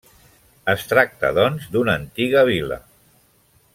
[0.73, 2.81] Es tracta, doncs, d'una antiga vila.